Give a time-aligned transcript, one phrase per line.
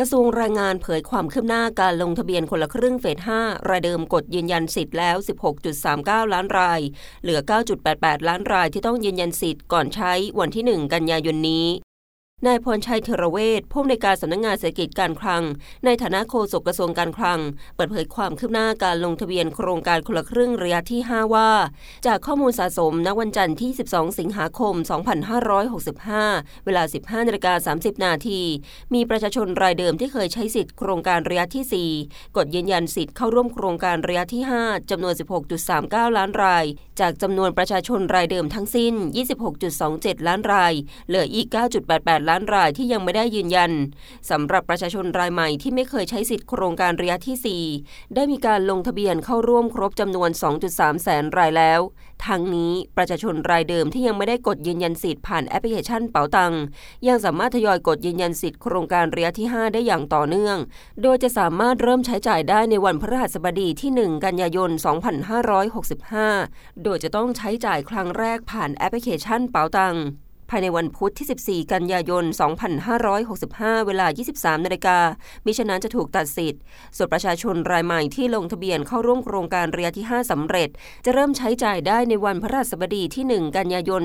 [0.00, 5.16] กระทรวงแรงงานเผยความคืบหน้าการลงทะเบียนคนละครึ่งเฟส 5 รายเดิมกดยืนยันสิทธิ์แล้ว
[5.74, 6.80] 16.39 ล้านราย
[7.22, 7.40] เหลือ
[7.84, 11.87] 9.88 ล้านรายที่ต้องยืนยันสิทธิ์ก่อนใช้วันที่ 1 กันยายนนี้
[12.46, 15.42] นายพรชัยเทรเวชผู้อำนวยการสำนักงงานเศรษฐกิจการคลัง
[15.84, 17.40] ในฐานะโฆษกกระทรวงการคลัง
[17.76, 21.50] เปิดเผยความคืบหน้าการลงทะเบียนโครงการคนละครึ่งระยะที่ 5 ว่า
[22.06, 24.74] จากข้อมูลสะสมณวันจันทร์ที่ 12 สิงหาคม
[25.50, 28.40] 2565 เวลา 15นาฬิกา30 นาที
[28.94, 35.14] มีประชาชนรายเดิมที่เคยใช้สิทธิ์โครงการระยะที่ 4 กดยืนยันสิทธิ์เข้าร่วมโครงการระยะที่ 5จำนวน
[35.66, 36.64] 16.39 ล้านราย
[37.00, 38.94] จากจำนวนประชาชนรายเดิมทั้งสิ้น
[39.60, 40.72] 26.27 ล้านราย
[41.08, 43.72] เหลืออีก 9.88ล้านรายที่ยังไม่ได้ยืนยัน
[44.30, 50.30] สำหรับประชาชนรายใหม่ที่ไม่เคยใช้สิทธิโครงการระยะที่ 4 ได้มีการลงทะเบียนเข้าร่วมครบจำนวน
[50.66, 51.80] 2.3 แสนรายแล้ว
[52.26, 56.54] ทั้งนี้ประชาชนรายเดิมที่ยังไม่ได้กดยืนยันสิทธิ์ผ่านแอปพลิเคชันเป๋าตัง
[57.08, 60.56] ยังสามารถทยอยกดยืนยันสิทธิโครงการระยะที่ 5 ได้อย่างต่อเนื่อง
[61.02, 64.70] โดยจะสามารถเริ่มใช้จ่ายได้ในวันพฤหัสบดีที่ 1 กันยายน
[65.56, 69.96] 2565 โดยจะต้องใช้จ่ายครั้งแรกผ่านแอปพลิเคชันเป๋าตัง
[70.50, 72.24] ภายในวันพุธที่ 14 กันยายน
[73.06, 74.06] 2565 เวลา
[74.36, 74.98] 23 นาฬิกา
[75.44, 76.60] มิฉะนั้นจะถูกตัดสิทธิ์
[76.96, 80.68] ส่วนประชาชนรายใหม่ที่ลงทะเบียนเข้าร่วมโครงการระยะที่ 5 สำเร็จ
[81.04, 84.02] จะเริ่มใช้จ่ายได้ในวันพระราชบดีที่ 1 กันยายน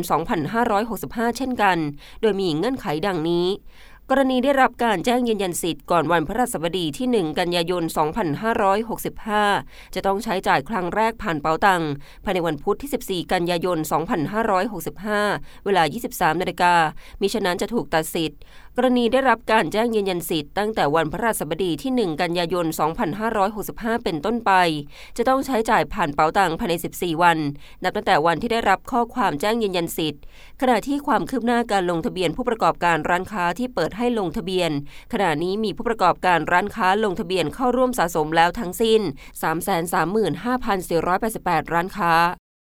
[0.67, 1.77] 2565 เช่นกัน
[2.21, 3.47] โดยมีเงื่อนไขดังนี้
[4.09, 7.83] กรณีได้รับการแจ้งยืนยันสิทธิ์ก่อนวันพระราชบดีที่ 1 กันยายน
[8.69, 11.83] 2565 จะต้องใช้จ่ายครั้งแรกผ่านเป๋าตัง
[12.23, 13.77] ภายในวันพุธที่ 14 กันยายน
[14.91, 16.73] 2565 เวลา 23 นาฬิกา
[17.21, 18.39] มิฉะนั้นจะถูกตัดสิทธิ์
[18.77, 22.65] กรณีได้รับการแจ้งยืนยันสิทธิ์ตั้งแต่วันพระราชบดีที่ 1 กันยายน
[23.35, 24.51] 2565 เป็นต้นไป
[25.17, 27.37] จะต้องใช้จ่ายผ่านเป๋าตังภายใน 14 วัน
[27.83, 30.21] นับตั้งแต่วันที่ได้รับข้อความแจ้งยืนยันสิทธิ์
[30.61, 34.71] ขณะที่ความคืบหน้าการลงทะเบียนผู้ประกอบการร้านค้าที่เปิดให้ลงทะเบียน
[35.13, 39.01] ขณะนี้มีผู้ประกอบการร้านค้าลงทะเบียนเข้าร่วมสะสมแล้วทั้งสิ้น
[40.57, 42.13] 335,488 ร้านค้า